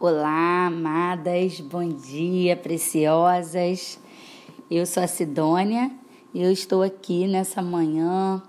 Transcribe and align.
Olá, 0.00 0.66
amadas, 0.66 1.58
bom 1.58 1.88
dia, 1.88 2.56
preciosas. 2.56 3.98
Eu 4.70 4.86
sou 4.86 5.02
a 5.02 5.08
Sidônia 5.08 5.90
e 6.32 6.40
eu 6.40 6.52
estou 6.52 6.84
aqui 6.84 7.26
nessa 7.26 7.60
manhã, 7.60 8.40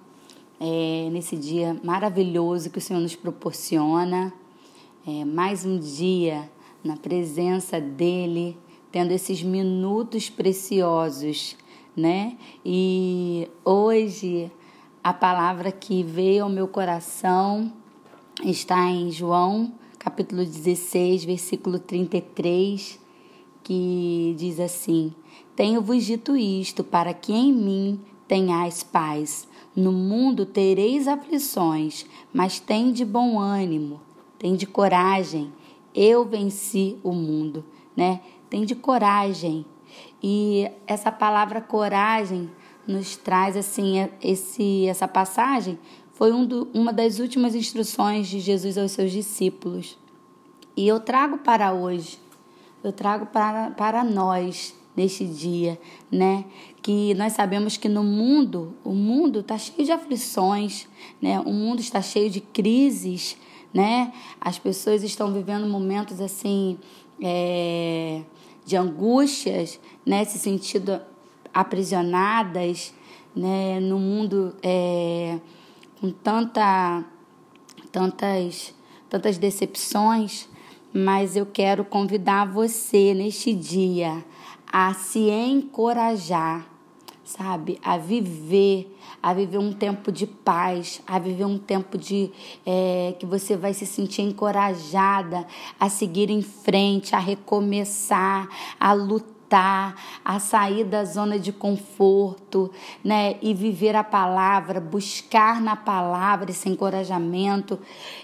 é, 0.60 1.10
nesse 1.12 1.36
dia 1.36 1.76
maravilhoso 1.84 2.70
que 2.70 2.78
o 2.78 2.82
Senhor 2.82 3.00
nos 3.00 3.16
proporciona. 3.16 4.32
É, 5.08 5.26
mais 5.26 5.66
um 5.66 5.80
dia 5.80 6.48
na 6.84 6.96
presença 6.96 7.82
dEle, 7.82 8.56
tendo 8.92 9.10
esses 9.10 9.42
minutos 9.42 10.30
preciosos, 10.30 11.58
né? 11.98 12.38
E 12.64 13.50
hoje 13.66 14.52
a 15.04 15.12
palavra 15.12 15.72
que 15.72 16.04
veio 16.04 16.44
ao 16.44 16.50
meu 16.50 16.68
coração 16.68 17.74
está 18.44 18.88
em 18.92 19.10
João, 19.10 19.74
capítulo 20.00 20.46
16, 20.46 21.26
versículo 21.26 21.78
33, 21.78 22.98
que 23.62 24.34
diz 24.38 24.58
assim: 24.60 25.14
Tenho-vos 25.58 26.06
dito 26.06 26.38
isto 26.38 26.86
para 26.86 27.14
que 27.14 27.34
em 27.34 27.52
mim 27.52 28.00
tenhais 28.28 28.82
paz. 28.82 29.48
No 29.76 29.92
mundo 29.92 30.46
tereis 30.46 31.08
aflições, 31.08 32.06
mas 32.34 32.60
tem 32.60 32.92
de 32.92 33.04
bom 33.06 33.40
ânimo, 33.40 34.00
tem 34.38 34.56
de 34.56 34.66
coragem. 34.66 35.52
Eu 35.94 36.26
venci 36.26 36.98
o 37.04 37.12
mundo, 37.12 37.66
né? 37.96 38.22
Tem 38.50 38.64
de 38.66 38.76
coragem. 38.76 39.66
E 40.24 40.70
essa 40.88 41.12
palavra 41.12 41.62
coragem 41.62 42.50
nos 42.88 43.18
traz 43.18 43.56
assim 43.58 44.10
esse 44.22 44.88
essa 44.88 45.08
passagem 45.08 45.78
foi 46.20 46.34
um 46.34 46.46
do, 46.46 46.68
uma 46.74 46.92
das 46.92 47.18
últimas 47.20 47.56
instruções 47.56 48.28
de 48.28 48.42
Jesus 48.42 48.78
aos 48.78 48.92
seus 48.92 49.10
discípulos. 49.10 49.98
E 50.76 50.86
eu 50.86 51.00
trago 51.00 51.38
para 51.38 51.72
hoje, 51.72 52.20
eu 52.84 52.92
trago 52.92 53.28
para, 53.28 53.72
para 53.72 54.04
nós 54.04 54.76
neste 54.98 55.24
dia, 55.26 55.80
né? 56.12 56.44
Que 56.82 57.14
nós 57.14 57.32
sabemos 57.32 57.78
que 57.78 57.88
no 57.88 58.04
mundo, 58.04 58.76
o 58.84 58.92
mundo 58.92 59.40
está 59.40 59.58
cheio 59.58 59.86
de 59.86 59.94
aflições, 59.94 60.90
né? 61.22 61.40
O 61.40 61.54
mundo 61.54 61.80
está 61.80 62.02
cheio 62.02 62.30
de 62.30 62.42
crises, 62.42 63.38
né? 63.74 64.12
As 64.42 64.60
pessoas 64.60 65.04
estão 65.04 65.32
vivendo 65.32 65.68
momentos 65.68 66.20
assim 66.20 66.78
é, 67.22 68.24
de 68.66 68.76
angústias, 68.76 69.80
né? 70.06 70.26
Se 70.26 70.38
sentindo 70.38 71.00
aprisionadas, 71.54 72.94
né? 73.34 73.80
No 73.80 73.98
mundo 73.98 74.54
é, 74.62 75.40
com 76.00 76.12
tanta, 76.12 77.04
tantas, 77.92 78.74
tantas 79.10 79.38
decepções, 79.38 80.48
mas 80.94 81.36
eu 81.36 81.46
quero 81.46 81.84
convidar 81.84 82.46
você 82.46 83.14
neste 83.14 83.54
dia 83.54 84.24
a 84.72 84.94
se 84.94 85.30
encorajar, 85.30 86.66
sabe, 87.24 87.80
a 87.84 87.98
viver, 87.98 88.96
a 89.22 89.34
viver 89.34 89.58
um 89.58 89.74
tempo 89.74 90.12
de 90.12 90.26
paz, 90.26 91.02
a 91.06 91.20
viver 91.20 91.46
um 91.46 91.58
tempo 91.58 91.98
de 91.98 92.32
é, 92.66 93.16
que 93.20 93.26
você 93.26 93.58
vai 93.58 93.74
se 93.74 93.86
sentir 93.86 94.22
encorajada 94.22 95.46
a 95.80 95.90
seguir 95.90 96.30
em 96.30 96.42
frente, 96.42 97.14
a 97.14 97.20
recomeçar, 97.20 98.48
a 98.80 98.94
lutar 98.94 99.39
meditar, 99.50 99.96
a 100.24 100.40
sair 100.40 100.84
da 100.84 101.04
zona 101.04 101.40
de 101.40 101.52
conforto, 101.52 102.72
né? 103.04 103.38
E 103.42 103.54
viver 103.54 103.96
a 103.96 104.04
palavra, 104.04 104.80
buscar 104.80 105.60
na 105.60 105.76
palavra 105.76 106.52
esse 106.52 106.70
encorajamento, 106.70 107.80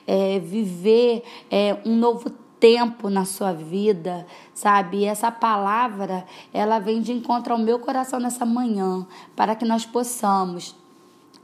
é, 0.06 0.40
viver 0.40 1.24
é, 1.50 1.78
um 1.86 1.96
novo 1.96 2.30
tempo 2.60 3.10
na 3.10 3.26
sua 3.26 3.52
vida, 3.52 4.26
sabe? 4.54 5.00
E 5.00 5.06
essa 5.06 5.32
palavra, 5.32 6.26
ela 6.54 6.80
vem 6.80 7.02
de 7.02 7.12
encontro 7.12 7.54
ao 7.54 7.60
meu 7.60 7.80
coração 7.80 8.20
nessa 8.20 8.46
manhã, 8.46 9.06
para 9.36 9.56
que 9.56 9.66
nós 9.66 9.86
possamos 9.86 10.76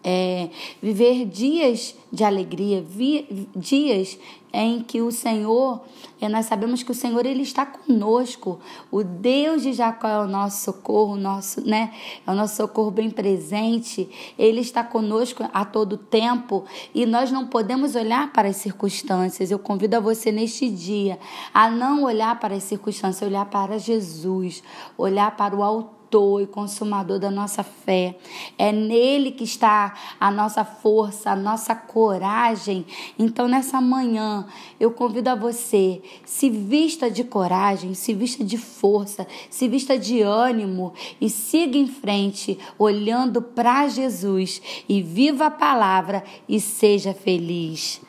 é, 0.03 0.49
viver 0.81 1.25
dias 1.25 1.95
de 2.11 2.23
alegria, 2.23 2.81
vi, 2.81 3.47
dias 3.55 4.17
em 4.53 4.81
que 4.83 5.01
o 5.01 5.11
Senhor, 5.11 5.81
é, 6.19 6.27
nós 6.27 6.45
sabemos 6.45 6.83
que 6.83 6.91
o 6.91 6.95
Senhor 6.95 7.25
ele 7.25 7.41
está 7.41 7.65
conosco. 7.65 8.59
O 8.91 9.03
Deus 9.03 9.61
de 9.61 9.71
Jacó 9.71 10.07
é 10.07 10.19
o 10.19 10.27
nosso 10.27 10.65
socorro, 10.65 11.15
nosso, 11.15 11.65
né? 11.65 11.93
É 12.27 12.31
o 12.31 12.35
nosso 12.35 12.57
socorro 12.57 12.91
bem 12.91 13.09
presente. 13.09 14.09
Ele 14.37 14.59
está 14.59 14.83
conosco 14.83 15.47
a 15.53 15.63
todo 15.63 15.95
tempo 15.97 16.65
e 16.93 17.05
nós 17.05 17.31
não 17.31 17.47
podemos 17.47 17.95
olhar 17.95 18.33
para 18.33 18.49
as 18.49 18.57
circunstâncias. 18.57 19.51
Eu 19.51 19.59
convido 19.59 19.95
a 19.95 19.99
você 20.01 20.31
neste 20.31 20.69
dia 20.69 21.17
a 21.53 21.69
não 21.69 22.03
olhar 22.03 22.37
para 22.39 22.55
as 22.55 22.63
circunstâncias, 22.63 23.29
olhar 23.29 23.45
para 23.45 23.79
Jesus, 23.79 24.61
olhar 24.97 25.35
para 25.37 25.55
o 25.55 25.63
altar 25.63 26.00
autor 26.11 26.41
e 26.41 26.47
consumador 26.47 27.19
da 27.19 27.31
nossa 27.31 27.63
fé. 27.63 28.17
É 28.57 28.71
nele 28.71 29.31
que 29.31 29.45
está 29.45 29.93
a 30.19 30.29
nossa 30.29 30.65
força, 30.65 31.31
a 31.31 31.35
nossa 31.35 31.73
coragem. 31.73 32.85
Então, 33.17 33.47
nessa 33.47 33.79
manhã, 33.79 34.45
eu 34.77 34.91
convido 34.91 35.29
a 35.29 35.35
você, 35.35 36.01
se 36.25 36.49
vista 36.49 37.09
de 37.09 37.23
coragem, 37.23 37.93
se 37.93 38.13
vista 38.13 38.43
de 38.43 38.57
força, 38.57 39.25
se 39.49 39.69
vista 39.69 39.97
de 39.97 40.21
ânimo 40.21 40.93
e 41.19 41.29
siga 41.29 41.77
em 41.77 41.87
frente, 41.87 42.59
olhando 42.77 43.41
para 43.41 43.87
Jesus 43.87 44.61
e 44.89 45.01
viva 45.01 45.45
a 45.45 45.51
palavra 45.51 46.23
e 46.47 46.59
seja 46.59 47.13
feliz. 47.13 48.01